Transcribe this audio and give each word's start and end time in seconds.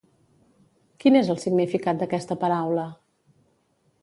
Quin 1.03 1.19
és 1.19 1.29
el 1.33 1.39
significat 1.43 2.01
d'aquesta 2.01 2.39
paraula? 2.45 2.89